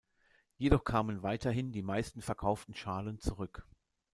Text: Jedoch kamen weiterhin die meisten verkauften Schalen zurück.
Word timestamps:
Jedoch 0.57 0.83
kamen 0.83 1.21
weiterhin 1.21 1.71
die 1.71 1.83
meisten 1.83 2.23
verkauften 2.23 2.73
Schalen 2.73 3.19
zurück. 3.19 3.67